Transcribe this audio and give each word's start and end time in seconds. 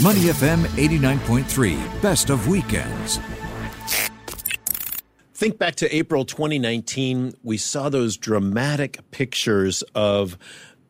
Money 0.00 0.20
FM 0.26 0.62
89.3, 0.76 2.00
best 2.02 2.30
of 2.30 2.46
weekends. 2.46 3.18
Think 5.34 5.58
back 5.58 5.74
to 5.76 5.92
April 5.94 6.24
2019. 6.24 7.34
We 7.42 7.56
saw 7.56 7.88
those 7.88 8.16
dramatic 8.16 8.98
pictures 9.10 9.82
of 9.96 10.38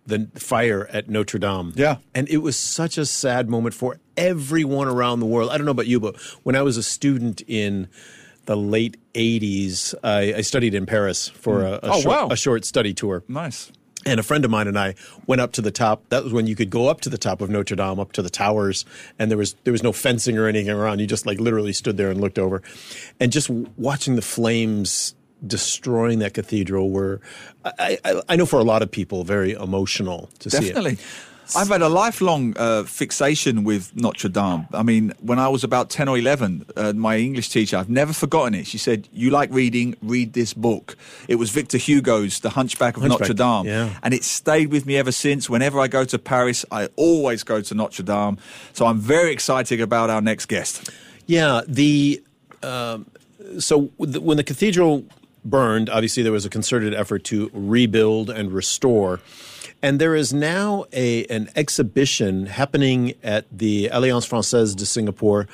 the 0.06 0.29
fire 0.34 0.86
at 0.92 1.08
Notre 1.08 1.38
Dame. 1.38 1.72
Yeah. 1.74 1.96
And 2.14 2.29
it 2.29 2.38
was 2.38 2.58
such 2.58 2.98
a 2.98 3.06
sad 3.06 3.48
moment 3.48 3.74
for 3.74 3.98
everyone 4.16 4.89
around 4.89 5.20
the 5.20 5.27
world. 5.27 5.50
I 5.50 5.56
don't 5.56 5.64
know 5.64 5.70
about 5.72 5.86
you, 5.86 6.00
but 6.00 6.16
when 6.43 6.54
I 6.54 6.61
was 6.61 6.77
a 6.77 6.82
student 6.82 7.40
in 7.46 7.88
the 8.45 8.56
late 8.56 8.98
80s, 9.14 9.95
I, 10.04 10.34
I 10.34 10.40
studied 10.43 10.75
in 10.75 10.84
Paris 10.84 11.29
for 11.30 11.62
a, 11.62 11.72
a, 11.72 11.80
Oh, 11.82 12.00
short, 12.00 12.04
wow. 12.14 12.29
a 12.30 12.36
short 12.36 12.64
study 12.66 12.93
tour. 12.93 13.25
Nice. 13.27 13.72
And 14.09 14.18
a 14.18 14.22
friend 14.22 14.45
of 14.45 14.50
mine 14.50 14.66
and 14.66 14.79
I 14.79 14.95
went 15.27 15.40
up 15.40 15.52
to 15.52 15.62
the 15.62 15.70
top. 15.70 16.02
That 16.08 16.25
was 16.25 16.32
when 16.32 16.46
you 16.46 16.57
could 16.57 16.70
go 16.70 16.88
up 16.88 17.00
to 17.02 17.11
the 17.11 17.18
top 17.18 17.40
of 17.40 17.50
Notre 17.50 17.77
Dame, 17.77 18.00
up 18.00 18.12
to 18.12 18.22
the 18.22 18.30
towers, 18.30 18.84
and 19.18 19.30
there 19.30 19.38
was 19.38 19.54
there 19.64 19.72
was 19.72 19.82
no 19.82 19.93
fencing 19.93 20.39
or 20.39 20.46
anything 20.46 20.71
around. 20.71 21.00
You 21.00 21.07
just 21.07 21.26
like 21.26 21.39
literally 21.39 21.72
stood 21.72 21.96
there 21.96 22.11
and 22.11 22.21
looked 22.21 22.39
over, 22.39 22.62
and 23.21 23.31
just 23.32 23.50
watching 23.50 24.17
the 24.17 24.22
flames 24.22 25.14
destroying 25.46 26.18
that 26.18 26.34
cathedral 26.34 26.90
were, 26.90 27.21
I, 27.64 27.98
I, 28.04 28.22
I 28.31 28.36
know 28.36 28.44
for 28.44 28.58
a 28.58 28.64
lot 28.64 28.82
of 28.82 28.90
people, 28.90 29.22
very 29.22 29.53
emotional 29.53 30.29
to 30.40 30.50
see 30.50 30.70
it. 30.70 30.75
I've 31.57 31.68
had 31.68 31.82
a 31.82 31.88
lifelong 31.88 32.55
uh, 32.56 32.84
fixation 32.84 33.64
with 33.64 33.94
Notre 33.97 34.28
Dame. 34.28 34.66
I 34.72 34.83
mean, 34.83 35.12
when 35.20 35.39
I 35.39 35.48
was 35.48 35.64
about 35.64 35.91
10 35.91 36.08
or 36.08 36.19
11, 36.19 36.66
uh, 36.77 36.92
my 36.94 37.16
English 37.16 37.48
teacher, 37.50 37.77
I've 37.77 37.89
never 37.89 38.12
forgotten 38.12 38.55
it. 38.55 38.66
She 38.66 38.78
said, 38.78 39.08
You 39.12 39.30
like 39.30 39.50
reading, 39.53 39.97
read 40.03 40.33
this 40.33 40.55
book. 40.55 40.97
It 41.28 41.36
was 41.36 41.50
Victor 41.50 41.78
Hugo's 41.78 42.41
The 42.41 42.50
Hunchback 42.50 42.97
of 42.97 43.03
Hunchback, 43.03 43.28
Notre 43.28 43.34
Dame. 43.34 43.66
yeah. 43.66 43.98
And 44.03 44.14
it's 44.14 44.27
stayed 44.27 44.70
with 44.70 44.86
me 44.86 44.97
ever 44.97 45.12
since. 45.12 45.48
Whenever 45.48 45.80
I 45.80 45.89
go 45.89 46.05
to 46.05 46.19
Paris, 46.19 46.64
I 46.70 46.89
always 46.97 47.42
go 47.44 47.61
to 47.61 47.75
Notre 47.75 48.03
Dame. 48.03 48.39
So 48.72 48.86
I'm 48.86 48.98
very 48.98 49.33
excited 49.33 49.80
about 49.80 50.11
our 50.11 50.20
next 50.20 50.47
guest. 50.47 50.91
Yeah, 51.27 51.62
the 51.67 52.23
um, 52.62 53.06
so 53.58 53.91
the, 53.98 54.20
when 54.20 54.36
the 54.36 54.45
cathedral 54.45 55.05
burned, 55.45 55.89
obviously 55.91 56.23
there 56.23 56.33
was 56.33 56.45
a 56.45 56.51
concerted 56.51 56.95
effort 56.95 57.25
to 57.25 57.51
rebuild 57.53 58.30
and 58.30 58.53
restore. 58.53 59.20
And 59.83 60.01
there 60.01 60.17
is 60.17 60.33
now 60.33 60.87
a 60.93 61.25
an 61.27 61.51
exhibition 61.55 62.47
happening 62.47 63.15
at 63.23 63.47
the 63.57 63.89
Alliance 63.89 64.25
Francaise 64.25 64.75
de 64.75 64.85
Singapore 64.85 65.47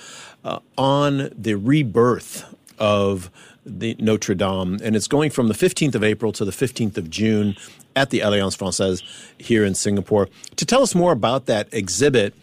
uh, 0.44 0.60
on 0.78 1.30
the 1.36 1.54
rebirth 1.54 2.54
of 2.78 3.30
the 3.66 3.96
Notre 3.98 4.34
Dame, 4.34 4.78
and 4.82 4.94
it's 4.96 5.08
going 5.08 5.30
from 5.30 5.48
the 5.48 5.54
15th 5.54 5.94
of 5.94 6.04
April 6.04 6.32
to 6.32 6.44
the 6.44 6.50
15th 6.52 6.96
of 6.96 7.08
June 7.08 7.56
at 7.96 8.10
the 8.10 8.20
Alliance 8.20 8.54
Francaise 8.54 9.02
here 9.38 9.64
in 9.64 9.74
Singapore. 9.74 10.28
To 10.56 10.66
tell 10.66 10.82
us 10.82 10.94
more 10.94 11.12
about 11.12 11.46
that 11.46 11.68
exhibit 11.72 12.34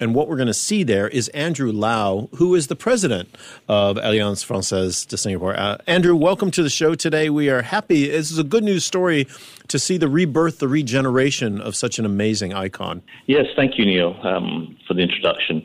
and 0.00 0.14
what 0.14 0.28
we're 0.28 0.36
going 0.36 0.48
to 0.48 0.54
see 0.54 0.82
there 0.82 1.08
is 1.08 1.28
Andrew 1.28 1.72
Lau, 1.72 2.28
who 2.36 2.54
is 2.54 2.68
the 2.68 2.76
president 2.76 3.34
of 3.68 3.96
Alliance 3.96 4.42
Francaise 4.42 5.04
de 5.04 5.16
Singapore. 5.16 5.58
Uh, 5.58 5.78
Andrew, 5.86 6.14
welcome 6.14 6.50
to 6.52 6.62
the 6.62 6.70
show 6.70 6.94
today. 6.94 7.30
We 7.30 7.48
are 7.50 7.62
happy. 7.62 8.08
This 8.08 8.30
is 8.30 8.38
a 8.38 8.44
good 8.44 8.64
news 8.64 8.84
story 8.84 9.26
to 9.68 9.78
see 9.78 9.96
the 9.96 10.08
rebirth, 10.08 10.58
the 10.58 10.68
regeneration 10.68 11.60
of 11.60 11.76
such 11.76 11.98
an 11.98 12.06
amazing 12.06 12.54
icon. 12.54 13.02
Yes, 13.26 13.46
thank 13.56 13.78
you, 13.78 13.84
Neil, 13.84 14.18
um, 14.22 14.76
for 14.86 14.94
the 14.94 15.02
introduction. 15.02 15.64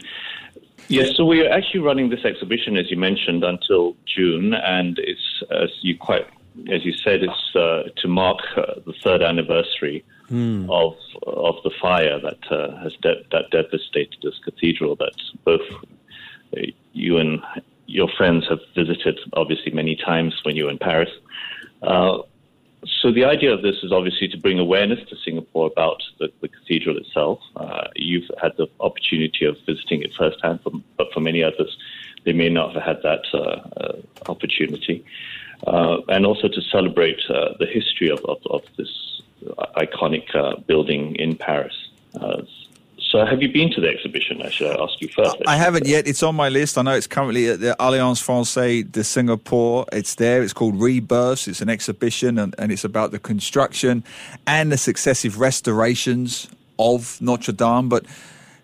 Yes, 0.89 1.15
so 1.15 1.25
we 1.25 1.45
are 1.45 1.49
actually 1.49 1.79
running 1.79 2.09
this 2.09 2.25
exhibition, 2.25 2.77
as 2.77 2.91
you 2.91 2.97
mentioned, 2.97 3.43
until 3.43 3.95
June, 4.05 4.53
and 4.53 4.99
it's 4.99 5.43
as 5.49 5.69
you 5.81 5.97
quite, 5.97 6.27
as 6.71 6.83
you 6.83 6.93
said, 6.93 7.23
it's 7.23 7.55
uh, 7.55 7.83
to 7.97 8.07
mark 8.07 8.39
uh, 8.57 8.79
the 8.85 8.93
third 9.01 9.21
anniversary 9.21 10.03
of 10.69 10.95
of 11.27 11.55
the 11.63 11.71
fire 11.81 12.19
that 12.19 12.51
uh, 12.51 12.75
has 12.77 12.93
de- 13.01 13.23
that 13.31 13.49
devastated 13.51 14.17
this 14.21 14.39
cathedral. 14.43 14.95
That 14.95 15.13
both 15.45 15.61
uh, 16.57 16.61
you 16.93 17.17
and 17.17 17.41
your 17.85 18.09
friends 18.17 18.47
have 18.49 18.59
visited, 18.75 19.19
obviously, 19.33 19.71
many 19.71 19.95
times 19.95 20.33
when 20.43 20.55
you 20.55 20.65
were 20.65 20.71
in 20.71 20.77
Paris. 20.77 21.09
Uh, 21.81 22.19
so 23.01 23.11
the 23.11 23.23
idea 23.23 23.53
of 23.53 23.61
this 23.61 23.77
is 23.83 23.91
obviously 23.91 24.27
to 24.29 24.37
bring 24.37 24.59
awareness 24.59 24.99
to 25.09 25.15
Singapore 25.23 25.67
about 25.67 26.01
the, 26.19 26.29
the 26.41 26.47
cathedral 26.49 26.97
itself. 26.97 27.39
Uh, 27.55 27.87
you've 27.95 28.29
had 28.41 28.51
the 28.57 28.67
opportunity 28.79 29.45
of 29.45 29.57
visiting 29.65 30.01
it 30.01 30.13
firsthand, 30.17 30.59
but 30.97 31.07
for 31.13 31.19
many 31.19 31.43
others, 31.43 31.77
they 32.25 32.33
may 32.33 32.49
not 32.49 32.73
have 32.73 32.83
had 32.83 33.01
that 33.03 33.23
uh, 33.33 33.37
uh, 33.79 34.01
opportunity. 34.27 35.05
Uh, 35.67 35.99
and 36.09 36.25
also 36.25 36.49
to 36.49 36.61
celebrate 36.61 37.21
the 37.27 37.67
history 37.71 38.09
of, 38.09 38.19
of, 38.25 38.37
of 38.49 38.61
this 38.77 39.12
iconic 39.77 40.35
uh, 40.35 40.57
building 40.61 41.15
in 41.15 41.35
Paris. 41.35 41.75
Uh, 42.19 42.43
so 43.13 43.23
have 43.25 43.43
you 43.43 43.51
been 43.53 43.71
to 43.73 43.79
the 43.79 43.89
exhibition? 43.89 44.41
I 44.41 44.49
should 44.49 44.75
ask 44.79 44.99
you 44.99 45.07
first. 45.07 45.35
I 45.45 45.55
haven't 45.55 45.85
yet. 45.85 46.07
It's 46.07 46.23
on 46.23 46.35
my 46.35 46.49
list. 46.49 46.79
I 46.79 46.81
know 46.81 46.95
it's 46.95 47.05
currently 47.05 47.47
at 47.47 47.59
the 47.59 47.75
Alliance 47.79 48.19
Francaise 48.19 48.85
de 48.85 49.03
Singapore. 49.03 49.85
It's 49.91 50.15
there. 50.15 50.41
It's 50.41 50.51
called 50.51 50.81
Rebirths. 50.81 51.47
It's 51.47 51.61
an 51.61 51.69
exhibition 51.69 52.39
and, 52.39 52.55
and 52.57 52.71
it's 52.71 52.83
about 52.83 53.11
the 53.11 53.19
construction 53.19 54.03
and 54.47 54.71
the 54.71 54.77
successive 54.77 55.39
restorations 55.39 56.47
of 56.79 57.21
Notre 57.21 57.53
Dame. 57.53 57.87
But 57.87 58.07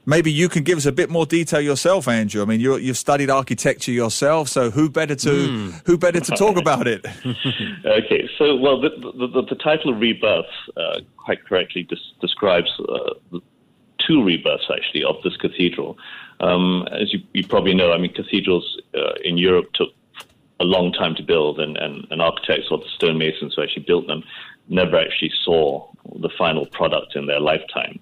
maybe 0.10 0.32
you 0.32 0.50
can 0.50 0.64
give 0.64 0.78
us 0.78 0.88
a 0.88 0.92
bit 0.92 1.10
more 1.10 1.26
detail 1.26 1.62
yourself, 1.62 2.08
Andrew. 2.08 2.42
I 2.42 2.46
mean, 2.46 2.60
you 2.60 2.78
you've 2.78 2.98
studied 2.98 3.30
architecture 3.30 3.92
yourself, 3.92 4.50
so 4.50 4.72
who 4.72 4.90
better 4.90 5.16
to 5.16 5.72
who 5.86 5.98
better 5.98 6.20
to 6.20 6.32
talk 6.36 6.58
about 6.58 6.88
it? 6.88 7.06
Okay, 7.86 8.30
so 8.38 8.56
well, 8.56 8.80
the, 8.80 8.90
the, 8.90 9.28
the, 9.28 9.42
the 9.50 9.56
title 9.56 9.94
Rebirth 9.94 10.46
uh, 10.78 11.00
quite 11.18 11.44
correctly 11.46 11.84
des- 11.84 11.96
describes 12.22 12.70
uh, 12.88 13.40
two 14.06 14.24
rebirths 14.24 14.70
actually 14.72 15.04
of 15.04 15.16
this 15.24 15.36
cathedral. 15.38 15.98
Um, 16.40 16.88
as 16.92 17.14
you, 17.14 17.20
you 17.34 17.46
probably 17.46 17.74
know, 17.74 17.92
I 17.92 17.98
mean, 17.98 18.14
cathedrals 18.14 18.78
uh, 18.96 19.14
in 19.24 19.38
Europe 19.38 19.72
took 19.74 19.90
a 20.60 20.64
long 20.64 20.92
time 20.92 21.16
to 21.16 21.24
build, 21.24 21.60
and, 21.60 21.78
and, 21.78 22.06
and 22.12 22.22
architects 22.22 22.68
or 22.72 22.80
the 22.80 22.90
stonemasons 22.98 23.54
who 23.56 23.64
actually 23.64 23.84
built 23.84 24.08
them 24.08 24.24
never 24.68 24.98
actually 24.98 25.32
saw 25.44 25.88
the 26.16 26.30
final 26.38 26.66
product 26.66 27.16
in 27.16 27.26
their 27.26 27.40
lifetime, 27.40 28.00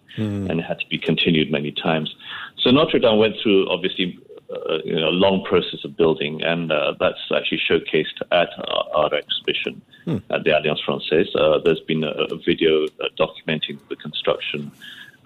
and 0.50 0.59
it 0.59 0.63
had 0.63 0.79
to 0.79 0.88
be 0.88 0.97
continued 0.97 1.51
many 1.51 1.72
times. 1.72 2.13
So 2.57 2.72
Notre 2.72 3.00
Dame 3.00 3.18
went 3.18 3.35
through 3.41 3.69
obviously 3.69 4.19
uh, 4.50 4.78
you 4.85 4.95
know, 4.95 5.09
a 5.09 5.18
long 5.25 5.44
process 5.44 5.84
of 5.84 5.97
building, 5.97 6.41
and 6.44 6.72
uh, 6.72 6.94
that's 7.00 7.19
actually 7.35 7.62
showcased 7.69 8.22
at 8.31 8.50
our, 8.69 8.85
our 8.95 9.13
exhibition 9.13 9.81
at 10.29 10.44
the 10.44 10.57
Alliance 10.57 10.81
Francaise. 10.85 11.28
Uh, 11.35 11.59
there's 11.63 11.81
been 11.81 12.03
a, 12.03 12.12
a 12.12 12.38
video 12.38 12.85
uh, 12.85 13.09
documenting 13.19 13.78
the 13.89 13.95
construction 13.97 14.72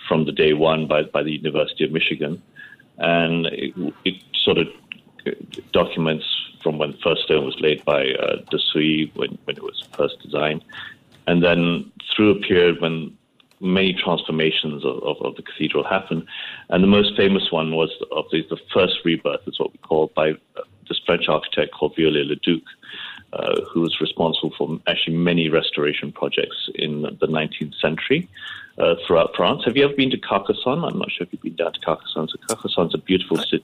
from 0.07 0.25
the 0.25 0.31
day 0.31 0.53
one 0.53 0.87
by, 0.87 1.03
by 1.03 1.21
the 1.21 1.31
University 1.31 1.83
of 1.85 1.91
Michigan, 1.91 2.41
and 2.97 3.45
it, 3.47 3.73
it 4.05 4.15
sort 4.43 4.57
of 4.57 4.67
documents 5.71 6.25
from 6.63 6.77
when 6.77 6.91
the 6.91 6.97
first 6.97 7.23
stone 7.23 7.45
was 7.45 7.55
laid 7.59 7.83
by 7.85 8.11
uh, 8.13 8.37
De 8.49 8.57
Sully 8.57 9.11
when, 9.15 9.37
when 9.45 9.55
it 9.55 9.63
was 9.63 9.83
first 9.95 10.19
designed, 10.21 10.63
and 11.27 11.43
then 11.43 11.91
through 12.15 12.31
a 12.31 12.39
period 12.39 12.81
when 12.81 13.15
many 13.61 13.93
transformations 13.93 14.83
of, 14.83 14.97
of, 15.03 15.17
of 15.21 15.35
the 15.35 15.43
cathedral 15.43 15.83
happened. 15.83 16.25
And 16.69 16.83
the 16.83 16.87
most 16.87 17.15
famous 17.15 17.51
one 17.51 17.75
was 17.75 17.91
of 18.11 18.25
the, 18.31 18.41
the 18.49 18.57
first 18.73 18.95
rebirth, 19.05 19.41
is 19.47 19.59
what 19.59 19.71
we 19.71 19.77
call 19.79 20.05
it, 20.05 20.15
by 20.15 20.31
uh, 20.31 20.63
this 20.89 20.99
French 21.05 21.29
architect 21.29 21.73
called 21.73 21.95
Viollet-le-Duc, 21.95 22.61
uh, 23.33 23.61
who 23.71 23.81
was 23.81 24.01
responsible 24.01 24.51
for 24.57 24.79
actually 24.87 25.15
many 25.15 25.47
restoration 25.47 26.11
projects 26.11 26.69
in 26.75 27.03
the 27.03 27.27
19th 27.27 27.79
century 27.79 28.27
uh, 28.77 28.95
throughout 29.05 29.35
France. 29.35 29.61
Have 29.65 29.77
you 29.77 29.85
ever 29.85 29.93
been 29.93 30.09
to 30.11 30.17
Carcassonne? 30.17 30.83
I'm 30.83 30.97
not 30.97 31.11
sure 31.11 31.25
if 31.25 31.31
you've 31.31 31.41
been 31.41 31.55
down 31.55 31.73
to 31.73 31.79
Carcassonne. 31.79 32.27
So 32.29 32.37
Carcassonne's 32.47 32.95
a 32.95 32.97
beautiful 32.97 33.37
city, 33.37 33.63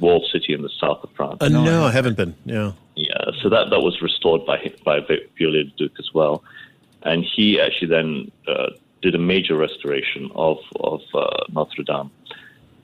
walled 0.00 0.26
city 0.32 0.52
in 0.52 0.62
the 0.62 0.70
south 0.80 1.02
of 1.04 1.10
France. 1.12 1.38
Uh, 1.40 1.48
no, 1.48 1.84
I 1.84 1.92
haven't 1.92 2.16
been. 2.16 2.34
Yeah. 2.44 2.72
Yeah, 2.96 3.30
so 3.40 3.48
that, 3.48 3.70
that 3.70 3.80
was 3.80 4.02
restored 4.02 4.44
by 4.44 4.72
by 4.84 4.98
Viollet-le-Duc 4.98 5.92
as 6.00 6.12
well, 6.12 6.42
and 7.08 7.24
he 7.24 7.60
actually 7.60 7.88
then 7.88 8.30
uh, 8.46 8.70
did 9.02 9.14
a 9.14 9.18
major 9.18 9.56
restoration 9.56 10.30
of 10.34 10.58
of 10.80 11.00
uh, 11.14 11.44
Notre 11.50 11.82
Dame 11.82 12.10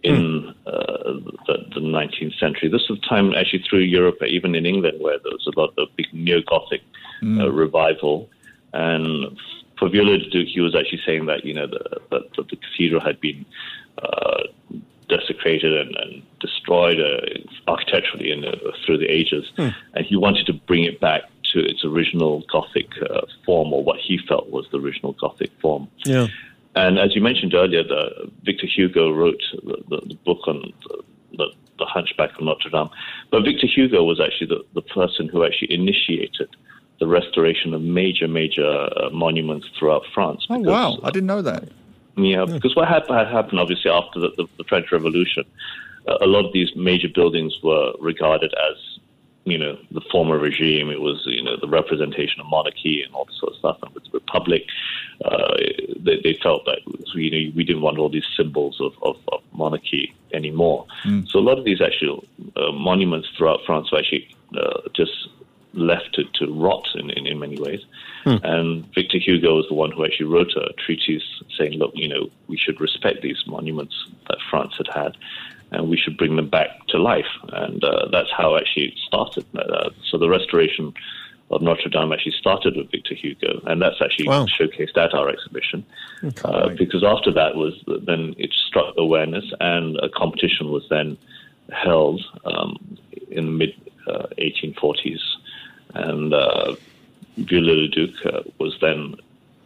in 0.03 0.55
uh, 0.67 1.13
the, 1.47 1.57
the 1.75 1.81
19th 1.81 2.39
century. 2.39 2.69
This 2.69 2.87
was 2.91 2.99
a 3.03 3.09
time 3.09 3.33
actually 3.35 3.65
through 3.69 3.81
Europe, 3.81 4.19
even 4.23 4.55
in 4.55 4.67
England, 4.67 5.01
where 5.01 5.19
there 5.19 5.33
was 5.33 5.47
a 5.47 5.59
lot 5.59 5.73
of 5.79 5.89
big 5.97 6.13
neo-Gothic 6.13 6.83
uh, 7.23 7.51
revival, 7.51 8.29
and 8.75 9.39
for 9.79 9.89
Viollet-le-Duc, 9.89 10.47
he 10.47 10.61
was 10.61 10.75
actually 10.75 11.01
saying 11.07 11.27
that 11.27 11.45
you 11.45 11.55
know 11.55 11.67
the, 11.67 12.01
that 12.11 12.23
the, 12.37 12.43
the 12.43 12.57
cathedral 12.57 13.01
had 13.01 13.21
been 13.21 13.45
uh, 14.03 14.43
desecrated 15.09 15.73
and, 15.73 15.97
and 15.97 16.23
destroyed 16.41 16.99
uh, 17.01 17.71
architecturally 17.71 18.31
in, 18.31 18.45
through 18.85 18.99
the 18.99 19.07
ages, 19.07 19.45
and 19.95 20.07
he 20.07 20.17
wanted 20.17 20.47
to 20.47 20.53
bring 20.53 20.85
it 20.85 21.01
back 21.01 21.23
to 21.55 21.61
its 21.61 21.85
original 21.85 22.45
Gothic 22.53 22.91
uh, 23.03 23.23
form, 23.47 23.73
or 23.73 23.83
what 23.83 23.99
he 23.99 24.19
felt 24.29 24.51
was 24.51 24.67
the 24.71 24.79
original 24.79 25.13
Gothic 25.15 25.51
form. 25.61 25.89
Yeah. 26.05 26.27
And 26.77 26.99
as 26.99 27.15
you 27.15 27.23
mentioned 27.23 27.55
earlier, 27.55 27.85
the, 27.85 28.31
Victor 28.43 28.67
Hugo 28.67 29.13
wrote 29.13 29.43
the, 29.63 29.77
the, 29.89 30.01
the 30.09 30.15
book 30.27 30.41
on 30.47 30.73
the, 30.89 31.03
the, 31.39 31.47
the 31.79 31.85
Hunchback 31.87 32.35
of 32.37 32.45
Notre 32.45 32.71
Dame. 32.71 32.91
But 33.31 33.45
Victor 33.45 33.67
Hugo 33.67 34.05
was 34.05 34.21
actually 34.21 34.49
the, 34.49 34.65
the 34.75 34.83
person 34.83 35.29
who 35.29 35.45
actually 35.45 35.73
initiated 35.73 36.49
the 37.01 37.07
restoration 37.07 37.75
of 37.75 37.83
major, 37.83 38.29
major 38.29 38.67
uh, 38.67 39.11
monuments 39.11 39.69
throughout 39.79 40.03
France. 40.13 40.47
Oh 40.51 40.59
because, 40.59 40.71
wow, 40.71 40.93
uh, 40.95 41.07
I 41.07 41.11
didn't 41.11 41.29
know 41.29 41.43
that. 41.43 41.69
yeah, 42.17 42.45
because 42.45 42.77
what 42.77 42.89
happened, 42.89 43.19
had 43.19 43.29
happened 43.29 43.61
obviously 43.61 43.91
after 43.91 44.21
the, 44.21 44.31
the, 44.37 44.47
the 44.59 44.65
French 44.65 44.93
Revolution 44.93 45.45
a 46.07 46.27
lot 46.27 46.45
of 46.45 46.53
these 46.53 46.69
major 46.77 47.09
buildings 47.09 47.55
were 47.63 47.93
regarded 48.01 48.53
as 48.71 48.77
you 49.45 49.59
know, 49.59 49.79
the 49.91 50.01
former 50.11 50.39
regime. 50.39 50.91
It 50.91 51.01
was, 51.01 51.23
you 51.27 51.43
know, 51.43 51.57
the 51.61 51.69
representation 51.69 52.41
of 52.41 52.47
monarchy 52.47 53.03
and 53.03 53.15
all 53.15 53.27
this 53.27 53.39
sort 53.39 53.53
of 53.53 53.59
stuff. 53.59 53.79
And 53.83 53.95
with 53.95 54.05
the 54.05 54.11
republic, 54.13 54.65
uh, 55.25 55.55
they, 55.99 56.21
they, 56.23 56.39
felt 56.43 56.65
that 56.65 56.79
you 57.15 57.31
know 57.31 57.53
we 57.55 57.65
didn't 57.65 57.83
want 57.83 57.99
all 57.99 58.09
these 58.09 58.27
symbols 58.37 58.81
of, 58.81 58.93
of, 59.03 59.17
of 59.33 59.41
monarchy 59.53 60.15
anymore. 60.33 60.87
Mm. 61.05 61.29
So 61.29 61.39
a 61.39 61.41
lot 61.41 61.59
of 61.59 61.65
these 61.65 61.81
actual 61.81 62.25
uh, 62.57 62.73
monuments 62.73 63.29
throughout 63.37 63.61
France 63.65 63.93
were 63.93 63.99
actually 63.99 64.35
uh, 64.57 64.81
just 64.95 65.29
left 65.75 66.15
to, 66.15 66.25
to 66.35 66.53
rot 66.53 66.87
in, 66.95 67.11
in, 67.11 67.27
in 67.27 67.39
many 67.39 67.59
ways. 67.59 67.81
Hmm. 68.23 68.37
And 68.43 68.95
Victor 68.95 69.19
Hugo 69.19 69.57
was 69.57 69.67
the 69.69 69.75
one 69.75 69.91
who 69.91 70.05
actually 70.05 70.27
wrote 70.27 70.53
a 70.57 70.73
treatise 70.75 71.25
saying, 71.59 71.79
look, 71.79 71.93
you 71.95 72.09
know, 72.09 72.31
we 72.47 72.57
should 72.57 72.81
respect 72.81 73.23
these 73.23 73.43
monuments 73.47 73.95
that 74.29 74.39
France 74.51 74.77
had 74.77 74.89
had 74.95 75.17
and 75.75 75.89
we 75.89 75.97
should 75.97 76.17
bring 76.17 76.37
them 76.37 76.49
back 76.49 76.87
to 76.89 76.99
life. 76.99 77.33
And 77.49 77.83
uh, 77.83 78.09
that's 78.11 78.31
how 78.31 78.57
actually 78.57 78.87
it 78.87 78.99
started. 79.07 79.45
Uh, 79.57 79.91
so 80.11 80.19
the 80.19 80.29
restoration 80.29 80.95
of 81.51 81.63
Notre 81.63 81.89
Dame 81.89 82.13
actually 82.13 82.33
started 82.39 82.77
with 82.77 82.91
Victor 82.91 83.15
Hugo, 83.15 83.61
and 83.67 83.81
that's 83.83 84.01
actually 84.03 84.29
wow. 84.29 84.47
showcased 84.47 84.97
at 84.97 85.15
our 85.15 85.29
exhibition. 85.29 85.85
Uh, 86.45 86.71
because 86.71 87.05
after 87.05 87.31
that 87.33 87.55
was 87.55 87.75
then 87.87 88.35
it 88.39 88.53
struck 88.53 88.95
awareness, 88.97 89.45
and 89.61 89.97
a 89.99 90.09
competition 90.09 90.71
was 90.71 90.87
then 90.89 91.17
held 91.71 92.25
um, 92.45 92.99
in 93.31 93.47
the 93.47 93.53
mid 93.53 93.75
1840s, 94.39 95.17
uh, 95.95 96.01
and 96.01 96.35
uh, 96.35 96.75
Viollet-le-Duc 97.39 98.27
uh, 98.27 98.43
was 98.59 98.77
then 98.81 99.17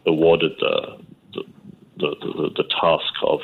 awarded 0.05 0.53
the 0.59 0.97
the, 1.33 1.43
the, 1.99 2.51
the 2.55 2.67
task 2.81 3.13
of 3.23 3.41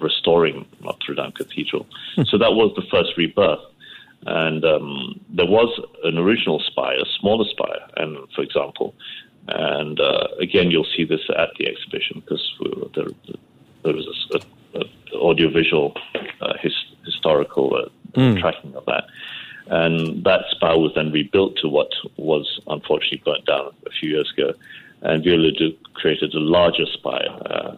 restoring 0.00 0.66
Notre 0.80 1.14
Dame 1.14 1.32
Cathedral. 1.32 1.86
So 2.24 2.38
that 2.38 2.52
was 2.54 2.72
the 2.74 2.82
first 2.90 3.16
rebirth. 3.16 3.60
And 4.26 4.64
um, 4.64 5.20
there 5.28 5.46
was 5.46 5.70
an 6.04 6.18
original 6.18 6.60
spire, 6.60 6.98
a 7.00 7.06
smaller 7.20 7.48
spire, 7.48 7.82
and 7.96 8.18
for 8.34 8.42
example, 8.42 8.94
and 9.46 9.98
uh, 10.00 10.26
again 10.40 10.70
you'll 10.70 10.92
see 10.96 11.04
this 11.04 11.20
at 11.36 11.50
the 11.58 11.68
exhibition 11.68 12.20
because 12.20 12.44
there, 12.94 13.06
there 13.84 13.94
was 13.94 14.06
a, 14.34 14.38
a, 14.78 14.80
a 14.80 15.18
audiovisual 15.18 15.96
uh, 16.40 16.54
his, 16.60 16.74
historical 17.04 17.74
uh, 17.74 17.88
mm. 18.18 18.40
tracking 18.40 18.74
of 18.74 18.84
that. 18.86 19.04
And 19.70 20.24
that 20.24 20.42
spire 20.50 20.78
was 20.78 20.92
then 20.94 21.12
rebuilt 21.12 21.56
to 21.62 21.68
what 21.68 21.90
was 22.16 22.60
unfortunately 22.66 23.22
burnt 23.24 23.44
down 23.44 23.72
a 23.86 23.90
few 23.90 24.10
years 24.10 24.32
ago. 24.36 24.54
And 25.02 25.22
Viollet-le-Duc 25.22 25.74
created 25.94 26.34
a 26.34 26.40
larger 26.40 26.86
spire, 26.86 27.30
uh, 27.46 27.76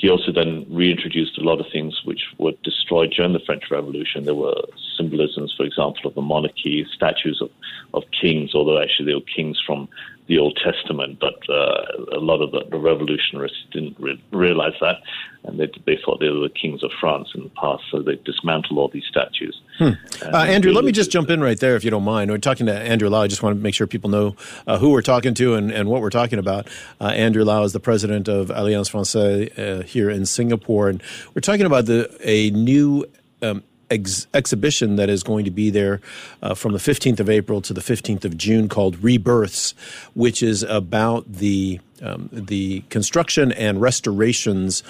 he 0.00 0.08
also 0.08 0.32
then 0.32 0.64
reintroduced 0.70 1.36
a 1.36 1.42
lot 1.42 1.60
of 1.60 1.66
things 1.70 2.00
which 2.04 2.22
were 2.38 2.52
destroyed 2.64 3.12
during 3.14 3.34
the 3.34 3.44
French 3.44 3.64
Revolution. 3.70 4.24
There 4.24 4.34
were 4.34 4.62
symbolisms, 5.00 5.54
for 5.56 5.64
example, 5.64 6.02
of 6.06 6.14
the 6.14 6.22
monarchy, 6.22 6.86
statues 6.94 7.40
of, 7.40 7.50
of 7.94 8.02
kings, 8.20 8.54
although 8.54 8.80
actually 8.80 9.06
they 9.06 9.14
were 9.14 9.34
kings 9.34 9.58
from 9.66 9.88
the 10.30 10.38
Old 10.38 10.56
Testament, 10.62 11.18
but 11.18 11.38
uh, 11.52 11.82
a 12.12 12.20
lot 12.20 12.40
of 12.40 12.52
the, 12.52 12.62
the 12.70 12.78
revolutionaries 12.78 13.50
didn't 13.72 13.96
re- 13.98 14.22
realize 14.30 14.74
that, 14.80 14.98
and 15.42 15.58
they, 15.58 15.68
they 15.86 15.98
thought 16.04 16.20
they 16.20 16.28
were 16.28 16.46
the 16.48 16.54
kings 16.54 16.84
of 16.84 16.92
France 17.00 17.28
in 17.34 17.42
the 17.42 17.48
past, 17.50 17.82
so 17.90 18.00
they 18.00 18.14
dismantled 18.24 18.78
all 18.78 18.88
these 18.88 19.06
statues. 19.10 19.60
Hmm. 19.78 19.90
Uh, 20.22 20.44
Andrew, 20.44 20.72
let 20.72 20.84
me 20.84 20.92
just 20.92 21.10
jump 21.10 21.30
in 21.30 21.40
right 21.40 21.58
there, 21.58 21.74
if 21.74 21.82
you 21.82 21.90
don't 21.90 22.04
mind. 22.04 22.30
We're 22.30 22.38
talking 22.38 22.66
to 22.66 22.78
Andrew 22.78 23.08
Lau. 23.08 23.22
I 23.22 23.26
just 23.26 23.42
want 23.42 23.56
to 23.56 23.60
make 23.60 23.74
sure 23.74 23.88
people 23.88 24.10
know 24.10 24.36
uh, 24.68 24.78
who 24.78 24.90
we're 24.90 25.02
talking 25.02 25.34
to 25.34 25.54
and, 25.54 25.72
and 25.72 25.88
what 25.88 26.00
we're 26.00 26.10
talking 26.10 26.38
about. 26.38 26.68
Uh, 27.00 27.06
Andrew 27.06 27.42
Lau 27.42 27.64
is 27.64 27.72
the 27.72 27.80
president 27.80 28.28
of 28.28 28.50
Alliance 28.50 28.88
Francaise 28.88 29.50
uh, 29.58 29.82
here 29.84 30.10
in 30.10 30.26
Singapore, 30.26 30.88
and 30.90 31.02
we're 31.34 31.40
talking 31.40 31.66
about 31.66 31.86
the 31.86 32.08
a 32.22 32.50
new 32.50 33.04
um, 33.42 33.64
ex- 33.90 34.26
exhibition 34.32 34.96
that 34.96 35.08
is 35.10 35.22
going 35.22 35.44
to 35.44 35.50
be 35.50 35.70
there 35.70 36.00
uh, 36.42 36.54
from 36.54 36.72
the 36.72 36.78
15th 36.78 37.20
of 37.20 37.28
April 37.28 37.60
to 37.62 37.74
the 37.74 37.80
15th 37.80 38.24
of 38.24 38.36
June 38.36 38.68
called 38.68 39.02
Rebirths, 39.02 39.74
which 40.14 40.42
is 40.42 40.62
about 40.62 41.30
the 41.30 41.80
um, 42.02 42.30
the 42.32 42.82
construction 42.88 43.52
and 43.52 43.78
restorations 43.78 44.82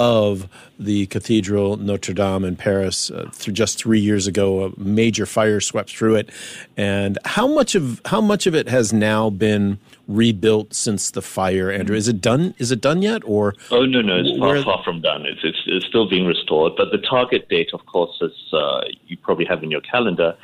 of 0.00 0.48
the 0.78 1.04
Cathedral 1.06 1.76
Notre 1.76 2.14
Dame 2.14 2.42
in 2.42 2.56
Paris 2.56 3.10
uh, 3.10 3.28
through 3.34 3.52
just 3.52 3.78
three 3.78 4.00
years 4.00 4.26
ago. 4.26 4.64
A 4.64 4.80
major 4.80 5.26
fire 5.26 5.60
swept 5.60 5.94
through 5.94 6.16
it, 6.16 6.30
and 6.76 7.18
how 7.26 7.46
much 7.46 7.74
of 7.74 8.00
how 8.06 8.22
much 8.22 8.46
of 8.46 8.54
it 8.54 8.68
has 8.68 8.94
now 8.94 9.28
been 9.28 9.78
rebuilt 10.08 10.72
since 10.72 11.10
the 11.10 11.20
fire? 11.20 11.70
Andrew, 11.70 11.94
is 11.94 12.08
it 12.08 12.22
done? 12.22 12.54
Is 12.56 12.72
it 12.72 12.80
done 12.80 13.02
yet? 13.02 13.20
Or 13.26 13.54
oh 13.70 13.84
no, 13.84 14.00
no, 14.00 14.16
it's 14.16 14.38
far, 14.38 14.60
far 14.62 14.82
from 14.82 15.02
done. 15.02 15.26
It's, 15.26 15.40
it's, 15.44 15.62
it's 15.66 15.86
still 15.86 16.08
being 16.08 16.26
restored, 16.26 16.72
but 16.76 16.90
the 16.92 16.98
target 16.98 17.50
date, 17.50 17.70
of 17.74 17.84
course, 17.84 18.18
as 18.22 18.54
uh, 18.54 18.80
you 19.06 19.18
probably 19.18 19.44
have 19.44 19.62
in 19.62 19.70
your 19.70 19.82
calendar, 19.82 20.34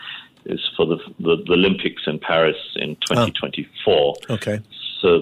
is 0.45 0.61
for 0.77 0.85
the, 0.85 0.99
the, 1.19 1.43
the 1.47 1.55
Olympics 1.55 2.03
in 2.07 2.19
Paris 2.19 2.59
in 2.77 2.95
2024. 2.97 4.15
Oh, 4.29 4.35
okay 4.35 4.61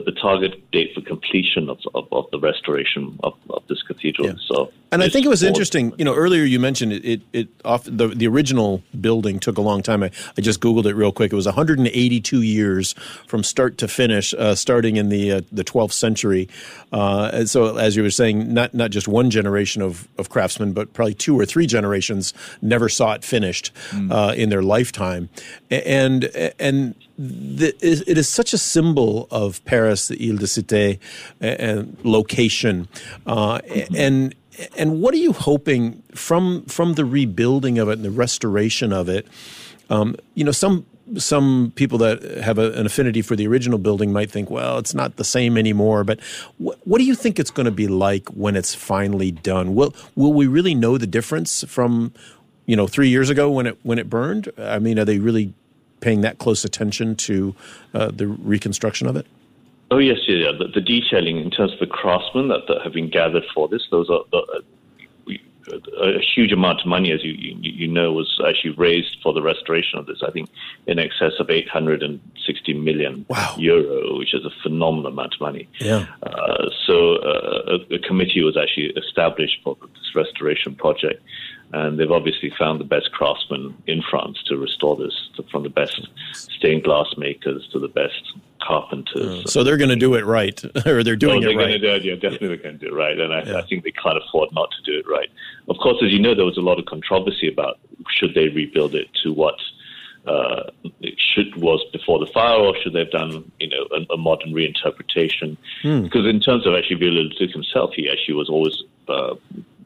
the 0.07 0.13
target 0.13 0.71
date 0.71 0.91
for 0.95 1.01
completion 1.01 1.69
of, 1.69 1.79
of, 1.95 2.07
of 2.13 2.25
the 2.33 2.41
restoration 2.41 3.19
of, 3.23 3.35
of 3.51 3.63
this 3.69 3.83
cathedral. 3.83 4.29
Yeah. 4.29 4.35
So, 4.51 4.73
and 4.94 5.02
I 5.02 5.08
think 5.08 5.26
it 5.26 5.29
was 5.29 5.43
interesting. 5.43 5.93
You 5.99 6.05
know, 6.05 6.14
earlier 6.14 6.44
you 6.44 6.58
mentioned 6.58 6.93
it. 6.93 7.05
It, 7.05 7.20
it 7.32 7.49
off 7.64 7.85
the 7.85 8.08
the 8.08 8.26
original 8.26 8.82
building 9.00 9.38
took 9.38 9.58
a 9.58 9.61
long 9.61 9.82
time. 9.82 10.02
I, 10.02 10.11
I 10.38 10.41
just 10.41 10.61
googled 10.61 10.87
it 10.87 10.94
real 10.94 11.12
quick. 11.12 11.32
It 11.32 11.37
was 11.37 11.46
182 11.46 12.43
years 12.43 12.94
from 13.26 13.44
start 13.44 13.79
to 13.79 13.88
finish, 13.88 14.32
uh, 14.35 14.55
starting 14.55 14.96
in 14.96 15.08
the 15.08 15.32
uh, 15.32 15.41
the 15.52 15.64
12th 15.64 15.93
century. 15.93 16.49
Uh, 16.93 17.44
so, 17.44 17.76
as 17.76 17.96
you 17.96 18.02
were 18.02 18.11
saying, 18.11 18.52
not 18.52 18.73
not 18.73 18.91
just 18.91 19.08
one 19.08 19.31
generation 19.31 19.82
of 19.82 20.08
of 20.17 20.31
craftsmen, 20.31 20.73
but 20.73 20.93
probably 20.93 21.14
two 21.14 21.38
or 21.38 21.44
three 21.44 21.67
generations 21.67 22.32
never 22.62 22.88
saw 22.88 23.12
it 23.12 23.25
finished 23.25 23.73
mm. 23.90 24.37
in 24.37 24.49
their 24.49 24.62
lifetime, 24.62 25.29
and 25.70 26.25
and 26.58 26.94
the, 27.17 27.75
it 27.81 28.19
is 28.19 28.29
such 28.29 28.52
a 28.52 28.58
symbol 28.58 29.29
of 29.31 29.64
Paris, 29.64 30.08
the 30.08 30.17
Ile 30.17 30.37
de 30.37 30.47
Cité, 30.47 30.99
and 31.40 31.97
location, 32.02 32.88
uh, 33.26 33.58
mm-hmm. 33.58 33.94
and 33.94 34.35
and 34.77 35.01
what 35.01 35.15
are 35.15 35.19
you 35.19 35.33
hoping 35.33 36.03
from 36.15 36.65
from 36.67 36.95
the 36.95 37.05
rebuilding 37.05 37.79
of 37.79 37.89
it 37.89 37.95
and 37.95 38.05
the 38.05 38.11
restoration 38.11 38.93
of 38.93 39.09
it? 39.09 39.27
Um, 39.91 40.17
you 40.35 40.45
know, 40.45 40.53
some 40.53 40.87
some 41.19 41.73
people 41.77 41.99
that 41.99 42.23
have 42.23 42.59
a, 42.59 42.73
an 42.73 42.87
affinity 42.87 43.23
for 43.23 43.37
the 43.37 43.47
original 43.47 43.79
building 43.79 44.12
might 44.12 44.31
think, 44.31 44.51
well, 44.51 44.79
it's 44.79 44.95
not 44.95 45.17
the 45.17 45.25
same 45.25 45.59
anymore. 45.59 46.03
But 46.05 46.21
wh- 46.59 46.75
what 46.87 46.99
do 46.99 47.05
you 47.05 47.15
think 47.15 47.39
it's 47.39 47.51
going 47.51 47.67
to 47.67 47.73
be 47.73 47.87
like 47.87 48.29
when 48.31 48.56
it's 48.56 48.75
finally 48.75 49.31
done? 49.31 49.75
Will 49.75 49.95
will 50.15 50.33
we 50.33 50.47
really 50.47 50.75
know 50.75 50.99
the 50.99 51.07
difference 51.07 51.65
from 51.65 52.12
you 52.67 52.77
know 52.77 52.87
three 52.87 53.09
years 53.09 53.31
ago 53.31 53.50
when 53.50 53.67
it 53.67 53.78
when 53.83 53.99
it 53.99 54.09
burned? 54.09 54.50
I 54.59 54.78
mean, 54.78 54.99
are 54.99 55.05
they 55.05 55.19
really 55.19 55.55
paying 56.00 56.21
that 56.23 56.38
close 56.38 56.64
attention 56.64 57.17
to 57.17 57.55
uh, 57.95 58.11
the 58.11 58.26
reconstruction 58.26 59.07
of 59.07 59.17
it? 59.17 59.26
Oh 59.91 59.99
yes, 59.99 60.19
yeah, 60.26 60.47
yeah. 60.47 60.53
The, 60.59 60.69
the, 60.69 60.81
detailing 60.81 61.38
in 61.38 61.50
terms 61.50 61.73
of 61.73 61.79
the 61.79 61.87
craftsmen 61.87 62.49
that, 62.49 62.67
that 62.69 62.83
have 62.83 62.93
been 62.93 63.11
gathered 63.11 63.45
for 63.55 63.69
this, 63.69 63.83
those 63.91 64.09
are 64.11 64.21
the, 64.31 64.38
uh, 64.38 64.61
a 66.00 66.21
huge 66.35 66.53
amount 66.53 66.81
of 66.81 66.87
money, 66.87 67.12
as 67.12 67.25
you, 67.25 67.33
you, 67.33 67.57
you 67.61 67.88
know, 67.88 68.12
was 68.12 68.41
actually 68.47 68.73
raised 68.73 69.17
for 69.23 69.33
the 69.33 69.43
restoration 69.43 69.99
of 69.99 70.07
this. 70.07 70.23
I 70.26 70.31
think 70.31 70.50
in 70.87 70.99
excess 70.99 71.33
of 71.38 71.50
860 71.50 72.75
million 72.75 73.25
wow. 73.29 73.55
euro, 73.59 74.19
which 74.19 74.35
is 74.35 74.45
a 74.45 74.50
phenomenal 74.62 75.07
amount 75.07 75.35
of 75.35 75.41
money. 75.41 75.69
Yeah. 75.81 76.07
Uh, 76.23 76.69
so 76.87 77.17
uh, 77.17 77.79
a, 77.91 77.95
a, 77.95 77.99
committee 78.00 78.43
was 78.43 78.57
actually 78.57 78.93
established 78.97 79.61
for 79.64 79.76
this 79.81 80.14
restoration 80.14 80.75
project, 80.75 81.23
and 81.73 81.99
they've 81.99 82.11
obviously 82.11 82.53
found 82.59 82.81
the 82.81 82.85
best 82.85 83.12
craftsmen 83.12 83.75
in 83.87 84.03
France 84.03 84.43
to 84.47 84.57
restore 84.57 84.97
this, 84.97 85.14
from 85.50 85.62
the 85.62 85.71
best 85.71 86.09
stained 86.33 86.85
glass 86.85 87.14
makers 87.17 87.67
to 87.73 87.79
the 87.79 87.88
best 87.88 88.35
carpenters. 88.66 89.52
so 89.52 89.62
they're 89.62 89.76
going 89.76 89.90
to 89.90 89.97
do 89.97 90.14
it 90.14 90.25
right, 90.25 90.62
or 90.87 91.02
they're 91.02 91.16
doing 91.16 91.40
they're 91.40 91.50
it 91.50 91.56
right. 91.56 91.80
Gonna 91.83 92.00
do, 92.00 92.09
yeah, 92.09 92.14
definitely 92.14 92.49
they're 92.49 92.56
going 92.56 92.78
to 92.78 92.87
do 92.87 92.94
it 92.94 92.97
right, 92.97 93.18
and 93.18 93.33
I, 93.33 93.42
yeah. 93.42 93.59
I, 93.59 93.66
think 93.66 93.85
they 93.85 93.92
can't 93.92 94.18
afford 94.18 94.50
not 94.52 94.71
to 94.71 94.92
do 94.92 94.99
it 94.99 95.06
right. 95.09 95.28
Of 95.68 95.76
course, 95.78 96.02
as 96.02 96.12
you 96.12 96.18
know, 96.18 96.35
there 96.35 96.44
was 96.44 96.59
a 96.59 96.62
lot 96.62 96.78
of 96.78 96.87
controversy 96.87 97.49
about 97.49 97.78
should 98.11 98.35
they 98.35 98.49
rebuild 98.49 98.94
it 98.94 99.09
to 99.23 99.33
what 99.33 99.56
uh, 100.26 100.71
it 101.00 101.14
should 101.18 101.54
was 101.56 101.85
before 101.92 102.18
the 102.18 102.26
fire, 102.33 102.59
or 102.59 102.75
should 102.83 102.92
they 102.92 103.00
have 103.00 103.11
done 103.11 103.50
you 103.61 103.68
know 103.68 103.87
a, 103.92 104.14
a 104.14 104.16
modern 104.16 104.52
reinterpretation? 104.52 105.56
Hmm. 105.83 106.02
Because 106.02 106.26
in 106.26 106.40
terms 106.40 106.66
of 106.66 106.75
actually 106.75 106.97
Viollet 106.97 107.50
himself, 107.52 107.92
he 107.94 108.11
actually 108.11 108.35
was 108.35 108.49
always 108.49 108.83
uh, 109.09 109.35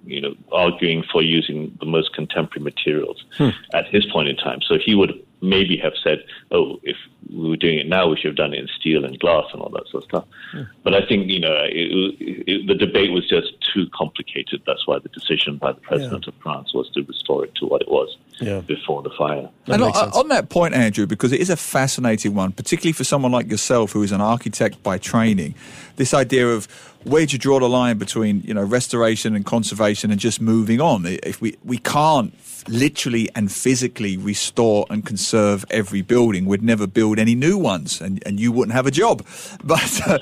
you 0.09 0.23
know, 0.23 0.35
arguing 0.53 1.05
for 1.13 1.23
using 1.23 1.77
the 1.81 1.87
most 1.87 2.15
contemporary 2.15 2.65
materials 2.65 3.25
hmm. 3.37 3.51
at 3.75 3.87
his 3.89 4.07
point 4.07 4.29
in 4.29 4.37
time. 4.37 4.61
So 4.63 4.79
he 4.79 4.95
would 4.95 5.13
maybe 5.43 5.77
have 5.77 5.93
said, 6.03 6.25
"Oh, 6.51 6.81
if 6.83 6.97
we 7.31 7.49
were 7.49 7.57
doing 7.57 7.79
it 7.79 7.89
now, 7.89 8.09
we 8.09 8.17
should 8.17 8.29
have 8.29 8.37
done 8.37 8.55
it 8.55 8.61
in 8.61 8.69
steel 8.79 9.05
and 9.05 9.19
glass 9.19 9.47
and 9.53 9.61
all 9.61 9.71
that 9.71 9.89
sort 9.89 10.05
of 10.05 10.09
stuff." 10.09 10.25
Hmm. 10.53 10.63
But 10.83 10.95
I 10.95 11.07
think 11.07 11.29
you 11.29 11.41
know 11.41 11.55
it, 11.65 12.17
it, 12.47 12.67
the 12.67 12.75
debate 12.75 13.13
was 13.13 13.29
just 13.29 13.53
too 13.73 13.89
complicated. 13.95 14.63
That's 14.67 14.87
why 14.87 14.99
the 14.99 15.09
decision 15.09 15.57
by 15.57 15.73
the 15.73 15.81
president 15.81 16.25
yeah. 16.27 16.35
of 16.35 16.43
France 16.43 16.75
was 16.75 16.91
to 16.91 17.03
restore 17.03 17.45
it 17.45 17.55
to 17.57 17.67
what 17.67 17.83
it 17.83 17.89
was 17.89 18.17
yeah. 18.41 18.61
before 18.61 19.03
the 19.03 19.11
fire. 19.11 19.49
That 19.67 19.75
and 19.75 19.83
on, 19.83 19.95
on 19.95 20.29
that 20.29 20.49
point, 20.49 20.75
Andrew, 20.75 21.07
because 21.07 21.33
it 21.33 21.41
is 21.41 21.51
a 21.51 21.57
fascinating 21.57 22.35
one, 22.35 22.53
particularly 22.53 22.93
for 22.93 23.05
someone 23.05 23.33
like 23.33 23.51
yourself 23.51 23.93
who 23.93 24.03
is 24.03 24.13
an 24.13 24.21
architect 24.21 24.83
by 24.83 24.99
training, 24.99 25.55
this 25.97 26.15
idea 26.15 26.49
of 26.49 26.69
where 27.05 27.25
do 27.27 27.33
you 27.33 27.39
draw 27.39 27.59
the 27.61 27.69
line 27.69 27.99
between 27.99 28.43
you 28.43 28.55
know 28.55 28.63
restoration 28.63 29.35
and 29.35 29.45
conservation 29.47 30.11
and 30.11 30.21
just 30.21 30.41
moving 30.41 30.81
on? 30.81 31.07
If 31.07 31.41
we 31.41 31.57
we 31.65 31.79
can't 31.79 32.35
literally 32.69 33.29
and 33.35 33.51
physically 33.51 34.17
restore 34.17 34.87
and 34.91 35.05
conserve 35.07 35.65
every 35.71 36.03
building, 36.03 36.45
we'd 36.45 36.63
never 36.63 36.87
build 36.87 37.19
any 37.19 37.35
new 37.35 37.57
ones, 37.57 38.01
and, 38.01 38.23
and 38.27 38.39
you 38.39 38.53
wouldn't 38.53 38.75
have 38.75 38.87
a 38.87 38.91
job. 38.91 39.27
But 39.65 40.01
uh, 40.07 40.19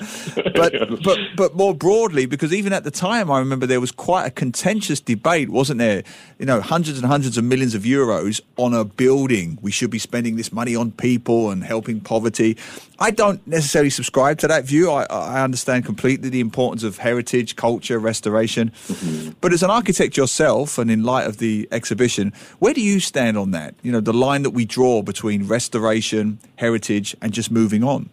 but 0.55 0.73
but 1.03 1.19
but 1.35 1.55
more 1.55 1.73
broadly, 1.73 2.25
because 2.25 2.53
even 2.53 2.73
at 2.73 2.83
the 2.83 2.91
time, 2.91 3.31
I 3.31 3.39
remember 3.39 3.65
there 3.65 3.79
was 3.79 3.91
quite 3.91 4.25
a 4.25 4.31
contentious 4.31 4.99
debate, 4.99 5.49
wasn't 5.49 5.79
there? 5.79 6.03
You 6.37 6.45
know, 6.45 6.59
hundreds 6.59 6.97
and 6.97 7.07
hundreds 7.07 7.37
of 7.37 7.43
millions 7.43 7.73
of 7.73 7.83
euros 7.83 8.41
on 8.57 8.73
a 8.73 8.83
building. 8.83 9.57
We 9.61 9.71
should 9.71 9.89
be 9.89 9.99
spending 9.99 10.35
this 10.35 10.51
money 10.51 10.75
on 10.75 10.91
people 10.91 11.49
and 11.49 11.63
helping 11.63 12.01
poverty. 12.01 12.57
I 12.99 13.11
don't 13.11 13.45
necessarily 13.47 13.91
subscribe 13.91 14.39
to 14.39 14.47
that 14.47 14.65
view. 14.65 14.91
I, 14.91 15.03
I 15.05 15.43
understand 15.43 15.85
completely 15.85 16.29
the 16.29 16.39
importance 16.39 16.66
of 16.83 16.97
heritage, 16.97 17.55
culture, 17.55 17.99
restoration. 17.99 18.71
But 19.41 19.53
as 19.53 19.63
an 19.63 19.69
architect 19.69 20.17
yourself, 20.17 20.77
and 20.77 20.89
in 20.89 21.03
light 21.03 21.27
of 21.27 21.37
the 21.37 21.67
exhibition, 21.71 22.33
where 22.59 22.73
do 22.73 22.81
you 22.81 22.99
stand 22.99 23.37
on 23.37 23.51
that? 23.51 23.75
You 23.81 23.91
know, 23.91 23.99
the 23.99 24.13
line 24.13 24.43
that 24.43 24.51
we 24.51 24.65
draw 24.65 25.01
between 25.01 25.47
restoration, 25.47 26.39
heritage, 26.57 27.15
and 27.21 27.33
just 27.33 27.51
moving 27.51 27.83
on. 27.83 28.09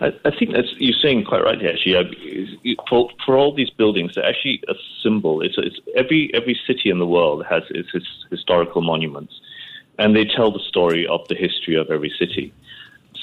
I, 0.00 0.30
think 0.36 0.52
that's 0.52 0.74
you're 0.78 0.98
saying 1.00 1.24
quite 1.24 1.44
right. 1.44 1.64
Actually, 1.64 1.96
uh, 1.96 2.74
for, 2.88 3.08
for 3.24 3.36
all 3.36 3.54
these 3.54 3.70
buildings, 3.70 4.16
they're 4.16 4.26
actually 4.26 4.60
a 4.68 4.74
symbol. 5.00 5.42
It's, 5.42 5.54
it's 5.58 5.78
every 5.94 6.30
every 6.34 6.58
city 6.66 6.90
in 6.90 6.98
the 6.98 7.06
world 7.06 7.44
has 7.48 7.62
its 7.70 7.88
historical 8.28 8.82
monuments, 8.82 9.40
and 10.00 10.16
they 10.16 10.24
tell 10.24 10.50
the 10.50 10.58
story 10.58 11.06
of 11.06 11.20
the 11.28 11.36
history 11.36 11.76
of 11.76 11.88
every 11.90 12.12
city. 12.18 12.52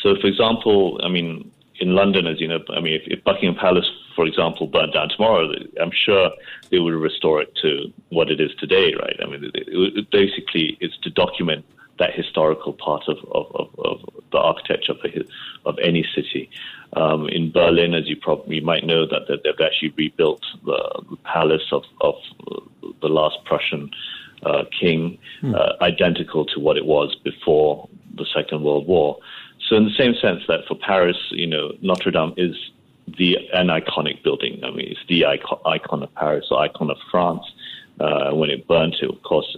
So, 0.02 0.16
for 0.22 0.28
example, 0.28 1.02
I 1.04 1.10
mean, 1.10 1.52
in 1.80 1.96
London, 1.96 2.28
as 2.28 2.40
you 2.40 2.48
know, 2.48 2.60
I 2.70 2.80
mean, 2.80 2.94
if, 2.94 3.04
if, 3.06 3.24
Buckingham 3.24 3.56
Palace, 3.56 3.90
for 4.16 4.26
example, 4.26 4.68
burned 4.68 4.94
down 4.94 5.10
tomorrow, 5.10 5.52
I'm 5.82 5.92
sure 5.92 6.32
they 6.72 6.80
would 6.80 6.94
restore 6.94 7.42
it 7.42 7.56
to 7.62 7.92
what 8.10 8.30
it 8.30 8.40
is 8.40 8.52
today, 8.60 8.94
right? 9.00 9.16
I 9.22 9.26
mean, 9.26 9.46
it, 9.54 9.68
it 9.68 10.12
basically 10.12 10.78
it's 10.80 10.98
to 11.00 11.10
document 11.10 11.66
that 12.00 12.14
historical 12.14 12.74
part 12.74 13.04
of, 13.08 13.18
of, 13.32 13.56
of, 13.56 13.80
of 13.86 14.24
the 14.32 14.38
architecture 14.38 14.94
of, 14.94 15.00
of 15.66 15.78
any 15.84 16.06
city. 16.16 16.50
Um, 16.94 17.28
in 17.28 17.52
Berlin, 17.52 17.94
as 17.94 18.08
you 18.08 18.16
probably 18.16 18.62
might 18.62 18.86
know, 18.86 19.06
that, 19.06 19.28
that 19.28 19.44
they've 19.44 19.66
actually 19.66 19.94
rebuilt 19.98 20.44
the, 20.66 21.04
the 21.10 21.18
palace 21.18 21.68
of, 21.72 21.84
of 22.02 22.16
the 23.02 23.10
last 23.10 23.38
Prussian 23.46 23.92
uh, 24.44 24.64
king, 24.80 25.20
hmm. 25.42 25.54
uh, 25.54 25.74
identical 25.82 26.46
to 26.46 26.60
what 26.60 26.78
it 26.78 26.86
was 26.86 27.16
before 27.24 27.88
the 28.16 28.26
Second 28.34 28.64
World 28.64 28.88
War. 28.88 29.20
So 29.68 29.76
in 29.76 29.86
the 29.86 29.94
same 29.98 30.16
sense 30.16 30.42
that 30.48 30.66
for 30.68 30.76
Paris, 30.76 31.18
you 31.32 31.48
know, 31.48 31.74
Notre 31.82 32.12
Dame 32.12 32.34
is 32.38 32.56
the 33.18 33.38
an 33.54 33.68
iconic 33.68 34.24
building. 34.24 34.62
I 34.64 34.72
mean, 34.72 34.88
it's 34.92 35.00
the 35.08 35.26
icon, 35.26 35.60
icon 35.66 36.04
of 36.04 36.14
Paris, 36.16 36.48
the 36.50 36.56
icon 36.56 36.90
of 36.90 36.98
France. 37.12 37.46
Uh, 38.00 38.32
when 38.32 38.50
it 38.50 38.66
burnt, 38.66 38.96
it, 39.02 39.10
of 39.10 39.22
course, 39.24 39.58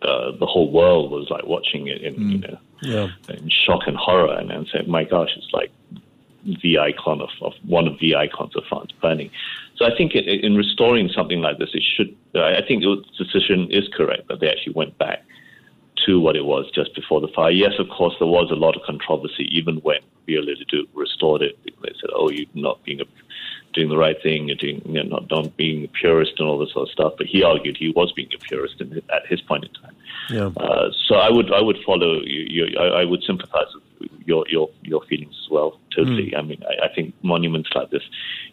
uh, 0.00 0.32
the 0.38 0.46
whole 0.46 0.70
world 0.70 1.10
was 1.10 1.28
like 1.28 1.44
watching 1.44 1.88
it 1.88 2.00
in, 2.02 2.14
mm. 2.14 2.32
you 2.32 2.38
know, 2.38 2.58
yeah. 2.80 3.08
in 3.28 3.50
shock 3.50 3.82
and 3.86 3.96
horror, 3.96 4.32
and, 4.32 4.50
and 4.50 4.66
saying, 4.72 4.90
"My 4.90 5.04
gosh, 5.04 5.30
it's 5.36 5.52
like 5.52 5.70
the 6.62 6.78
icon 6.78 7.20
of, 7.20 7.28
of 7.42 7.52
one 7.66 7.86
of 7.86 7.98
the 8.00 8.16
icons 8.16 8.56
of 8.56 8.64
France 8.68 8.90
burning." 9.00 9.30
So 9.76 9.84
I 9.84 9.94
think 9.96 10.14
it, 10.14 10.26
in 10.26 10.56
restoring 10.56 11.10
something 11.14 11.40
like 11.40 11.58
this, 11.58 11.70
it 11.74 11.82
should. 11.82 12.16
I 12.34 12.62
think 12.66 12.82
the 12.82 13.04
decision 13.18 13.70
is 13.70 13.88
correct 13.94 14.28
that 14.28 14.40
they 14.40 14.48
actually 14.48 14.72
went 14.72 14.96
back 14.96 15.22
to 16.06 16.20
what 16.20 16.36
it 16.36 16.44
was 16.44 16.70
just 16.74 16.94
before 16.94 17.20
the 17.20 17.28
fire. 17.28 17.50
Yes, 17.50 17.72
of 17.78 17.88
course, 17.88 18.14
there 18.18 18.28
was 18.28 18.50
a 18.50 18.54
lot 18.54 18.76
of 18.76 18.82
controversy 18.82 19.48
even 19.50 19.76
when 19.76 19.98
Viollet-le-Duc 20.26 20.88
restored 20.94 21.42
it. 21.42 21.58
They 21.64 21.92
said, 22.00 22.10
"Oh, 22.14 22.30
you're 22.30 22.46
not 22.54 22.82
being 22.84 23.00
a, 23.00 23.04
doing 23.72 23.88
the 23.88 23.96
right 23.96 24.16
thing, 24.22 24.48
you're 24.48 24.56
doing, 24.56 24.82
you 24.84 25.02
know, 25.02 25.18
not, 25.18 25.30
not 25.30 25.56
being 25.56 25.84
a 25.84 25.88
purist 25.88 26.34
and 26.38 26.48
all 26.48 26.58
this 26.58 26.72
sort 26.72 26.88
of 26.88 26.92
stuff." 26.92 27.14
But 27.18 27.26
he 27.26 27.42
argued 27.42 27.76
he 27.76 27.90
was 27.90 28.12
being 28.12 28.28
a 28.34 28.38
purist 28.38 28.80
in, 28.80 29.02
at 29.12 29.26
his 29.26 29.40
point 29.40 29.64
in 29.64 29.72
time. 29.72 29.96
Yeah. 30.30 30.50
Uh, 30.56 30.90
so 31.06 31.16
I 31.16 31.30
would 31.30 31.52
I 31.52 31.60
would 31.60 31.78
follow 31.84 32.20
you. 32.22 32.46
you 32.48 32.78
I, 32.78 33.02
I, 33.02 33.04
would 33.04 33.22
sympathise 33.24 33.66
with 34.00 34.10
your 34.24 34.44
your 34.48 34.70
your 34.82 35.02
feelings 35.02 35.34
as 35.44 35.50
well. 35.50 35.80
Totally. 35.94 36.30
Mm. 36.30 36.38
I 36.38 36.42
mean, 36.42 36.62
I, 36.68 36.86
I, 36.86 36.94
think 36.94 37.14
monuments 37.22 37.70
like 37.74 37.90
this, 37.90 38.02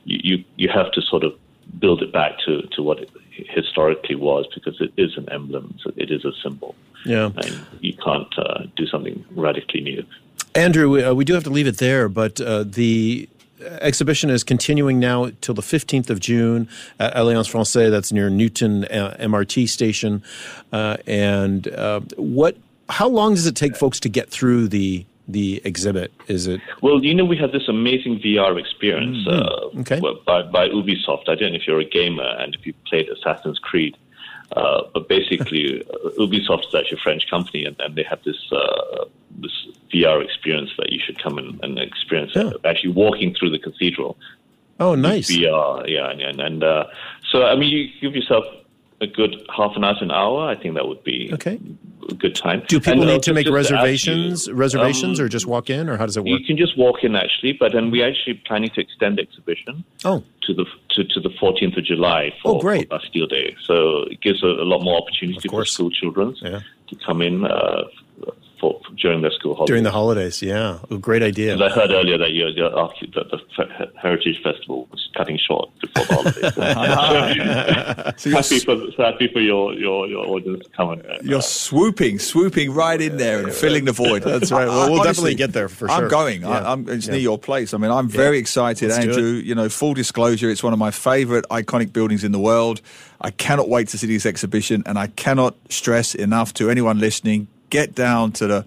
you, 0.04 0.20
you 0.24 0.44
you 0.58 0.70
have 0.70 0.92
to 0.94 1.02
sort 1.02 1.24
of 1.24 1.34
build 1.80 2.02
it 2.02 2.12
back 2.12 2.40
to 2.46 2.64
to 2.74 2.82
what 2.82 3.00
it 3.00 3.12
historically 3.50 4.16
was 4.16 4.48
because 4.54 4.80
it 4.82 4.92
is 4.98 5.18
an 5.18 5.30
emblem. 5.32 5.78
So 5.84 5.92
it 5.96 6.12
is 6.12 6.26
a 6.26 6.32
symbol. 6.44 6.76
Yeah. 7.06 7.32
And 7.36 7.66
you 7.82 7.94
can't 7.94 8.34
uh, 8.38 8.64
do 8.76 8.86
something 8.88 9.24
radically 9.32 9.82
new. 9.82 10.06
Andrew, 10.56 10.90
we, 10.90 11.04
uh, 11.04 11.14
we, 11.14 11.26
do 11.26 11.34
have 11.34 11.44
to 11.44 11.50
leave 11.50 11.68
it 11.68 11.78
there, 11.78 12.10
but 12.10 12.42
uh, 12.42 12.64
the 12.64 13.30
exhibition 13.62 14.30
is 14.30 14.44
continuing 14.44 15.00
now 15.00 15.32
till 15.42 15.54
the 15.54 15.62
15th 15.62 16.10
of 16.10 16.20
June 16.20 16.68
at 17.00 17.16
Alliance 17.16 17.48
Francaise. 17.48 17.92
That's 17.92 18.12
near 18.12 18.30
Newton 18.30 18.86
uh, 18.86 19.16
MRT 19.20 19.70
station. 19.70 20.24
Uh, 20.72 20.98
and 21.06 21.68
uh, 21.68 22.02
what? 22.18 22.58
How 22.90 23.08
long 23.08 23.36
does 23.36 23.46
it 23.46 23.56
take 23.56 23.76
folks 23.76 24.00
to 24.00 24.10
get 24.10 24.30
through 24.30 24.70
the 24.70 25.06
the 25.30 25.62
exhibit? 25.64 26.12
Is 26.28 26.48
it? 26.48 26.60
Well, 26.82 27.04
you 27.04 27.14
know, 27.14 27.24
we 27.24 27.38
have 27.38 27.52
this 27.52 27.68
amazing 27.70 28.20
VR 28.20 28.60
experience 28.60 29.26
mm-hmm. 29.28 29.80
okay. 29.82 30.00
by, 30.26 30.42
by 30.42 30.68
Ubisoft. 30.70 31.30
I 31.30 31.36
don't 31.36 31.52
know 31.52 31.60
if 31.60 31.68
you're 31.68 31.80
a 31.80 31.86
gamer 31.86 32.36
and 32.40 32.56
if 32.56 32.66
you 32.66 32.74
played 32.88 33.08
Assassin's 33.10 33.60
Creed. 33.60 33.96
Uh, 34.56 34.82
but 34.94 35.08
basically, 35.08 35.86
uh, 35.94 36.10
Ubisoft 36.18 36.68
is 36.68 36.76
actually 36.76 36.98
a 36.98 37.02
French 37.04 37.30
company, 37.30 37.66
and, 37.66 37.76
and 37.80 37.96
they 37.96 38.04
have 38.04 38.22
this 38.24 38.52
uh, 38.52 39.06
this 39.38 39.52
VR 39.94 40.24
experience 40.24 40.72
that 40.78 40.92
you 40.92 41.00
should 41.00 41.22
come 41.22 41.38
and, 41.38 41.64
and 41.64 41.78
experience. 41.78 42.32
Yeah. 42.36 42.52
Actually, 42.66 42.94
walking 42.94 43.36
through 43.36 43.52
the 43.52 43.60
cathedral. 43.60 44.18
Oh, 44.80 44.96
nice 44.96 45.30
VR, 45.30 45.88
yeah, 45.88 46.10
and, 46.10 46.40
and 46.40 46.64
uh, 46.64 46.86
so 47.30 47.46
I 47.46 47.56
mean, 47.56 47.70
you 47.70 47.90
give 48.02 48.16
yourself 48.16 48.46
a 49.02 49.08
good 49.08 49.36
half 49.56 49.76
an 49.76 49.84
hour 49.84 49.94
to 49.96 50.04
an 50.04 50.12
hour. 50.12 50.50
I 50.50 50.56
think 50.56 50.74
that 50.76 50.88
would 50.88 51.04
be 51.04 51.30
okay 51.34 51.60
a 52.12 52.16
good 52.16 52.36
time. 52.36 52.64
Do 52.68 52.80
people 52.80 53.02
and 53.02 53.12
need 53.12 53.24
to 53.24 53.34
make 53.34 53.50
reservations, 53.50 54.48
you, 54.48 54.54
reservations, 54.54 55.20
um, 55.20 55.26
or 55.26 55.30
just 55.30 55.46
walk 55.46 55.70
in, 55.70 55.90
or 55.90 55.98
how 55.98 56.06
does 56.06 56.18
it 56.18 56.22
work? 56.22 56.40
You 56.40 56.46
can 56.46 56.58
just 56.58 56.78
walk 56.78 57.04
in 57.04 57.16
actually, 57.16 57.54
but 57.54 57.74
then 57.74 57.92
we're 57.92 58.08
actually 58.08 58.42
planning 58.46 58.70
to 58.72 58.82
extend 58.82 59.18
the 59.18 59.24
exhibition. 59.24 59.84
Oh. 60.06 60.24
To 60.44 60.54
the 60.54 60.66
to, 60.92 61.04
to 61.04 61.20
the 61.20 61.30
14th 61.30 61.78
of 61.78 61.86
July 61.86 62.34
for, 62.42 62.56
oh, 62.56 62.60
great. 62.60 62.90
for 62.90 62.98
Bastille 62.98 63.28
Day. 63.28 63.56
So 63.64 64.04
it 64.04 64.22
gives 64.22 64.44
a, 64.44 64.48
a 64.48 64.66
lot 64.66 64.82
more 64.82 65.00
opportunity 65.02 65.48
for 65.48 65.64
school 65.66 65.92
children 65.92 66.36
yeah. 66.42 66.62
to 66.88 66.96
come 67.06 67.22
in 67.22 67.46
uh, 67.46 67.84
for, 68.60 68.82
during 68.98 69.22
their 69.22 69.32
school 69.32 69.56
holidays. 69.56 69.68
During 69.68 69.84
the 69.84 69.92
holidays, 69.92 70.42
yeah. 70.42 70.80
Oh, 70.90 70.98
great 70.98 71.24
idea. 71.24 71.56
I 71.58 71.70
heard 71.70 71.92
earlier 71.92 72.18
that, 72.18 72.32
you, 72.32 72.46
that 72.54 73.26
the 73.32 73.92
Heritage 74.02 74.42
Festival 74.44 74.88
was 74.92 75.10
cutting 75.16 75.38
short 75.38 75.70
before 75.80 76.24
the 76.24 76.74
holidays. 76.76 78.14
so, 78.22 78.30
so 78.30 78.36
happy, 78.36 78.60
for, 78.60 79.04
happy 79.04 79.30
for 79.32 79.40
your, 79.40 79.74
your, 79.74 80.08
your 80.08 80.26
audience 80.26 80.66
to 80.66 80.70
come 80.72 80.92
and, 80.92 81.06
uh, 81.06 81.18
You're 81.22 81.42
swooping, 81.42 82.20
swooping 82.20 82.72
right 82.72 83.00
in 83.00 83.18
there 83.18 83.44
and 83.44 83.54
filling 83.54 83.86
the 83.86 83.92
void. 83.92 84.24
That's 84.24 84.52
right. 84.52 84.68
Well, 84.68 84.92
we'll 84.92 85.02
Honestly, 85.02 85.34
definitely 85.34 85.36
get 85.36 85.54
there 85.54 85.70
for 85.70 85.88
sure. 85.88 86.04
I'm 86.04 86.08
going. 86.08 86.42
Yeah. 86.42 86.50
I, 86.50 86.74
am 86.74 86.88
it's 86.90 87.08
yeah. 87.08 87.14
near 87.14 87.22
your 87.22 87.40
place. 87.40 87.74
I 87.74 87.78
mean, 87.78 87.92
I'm 87.92 88.10
very 88.10 88.38
yeah. 88.38 88.42
excited, 88.42 88.90
Let's 88.90 89.06
Andrew. 89.06 89.34
You 89.34 89.56
know, 89.56 89.70
full 89.70 89.94
disclosure, 89.94 90.50
it's 90.50 90.64
one 90.64 90.74
of 90.74 90.80
my 90.80 90.92
favorite 90.92 91.46
iconic 91.50 91.94
buildings 91.94 92.24
in 92.24 92.32
the 92.32 92.40
world. 92.40 92.82
I 93.22 93.32
cannot 93.32 93.68
wait 93.70 93.90
to 93.90 93.98
see 93.98 94.08
this 94.08 94.26
exhibition, 94.26 94.84
and 94.86 94.98
I 94.98 95.08
cannot 95.08 95.56
stress 95.70 96.16
enough 96.16 96.54
to 96.56 96.70
anyone 96.70 97.00
listening 97.00 97.48
get 97.70 97.96
down 97.96 98.34
to 98.34 98.48
the 98.48 98.66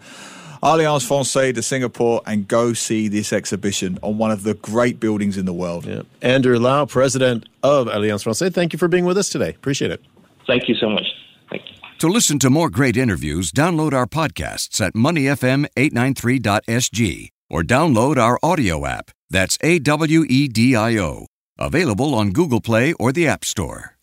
Alliance 0.62 1.04
Francaise 1.04 1.52
de 1.54 1.62
Singapore 1.62 2.23
and 2.25 2.47
go 2.47 2.73
see 2.73 3.09
this 3.09 3.32
exhibition 3.32 3.99
on 4.00 4.16
one 4.16 4.30
of 4.30 4.44
the 4.44 4.54
great 4.54 5.00
buildings 5.00 5.37
in 5.37 5.44
the 5.44 5.52
world. 5.52 5.87
Yeah. 5.87 6.02
Andrew 6.23 6.56
Lau, 6.59 6.87
president 6.87 7.49
of 7.64 7.88
Alliance 7.88 8.23
Francaise, 8.23 8.52
thank 8.52 8.73
you 8.73 8.78
for 8.78 8.87
being 8.87 9.04
with 9.04 9.18
us 9.18 9.28
today. 9.28 9.50
Appreciate 9.50 9.90
it. 9.90 10.00
Thank 10.47 10.68
you 10.68 10.76
so 10.76 10.88
much. 10.88 11.06
Thank 11.50 11.68
you. 11.68 11.75
To 11.99 12.06
listen 12.09 12.38
to 12.40 12.50
more 12.50 12.71
great 12.71 12.97
interviews, 12.97 13.50
download 13.50 13.92
our 13.92 14.06
podcasts 14.06 14.80
at 14.80 14.94
moneyfm893.sg 14.94 17.28
or 17.50 17.62
download 17.62 18.16
our 18.16 18.38
audio 18.42 18.87
app. 18.87 19.11
That's 19.30 19.59
A 19.62 19.78
W 19.80 20.25
E 20.28 20.49
D 20.49 20.76
I 20.76 20.99
O. 20.99 21.26
Available 21.59 22.14
on 22.14 22.30
Google 22.30 22.61
Play 22.61 22.92
or 22.94 23.12
the 23.12 23.28
App 23.28 23.44
Store. 23.44 23.97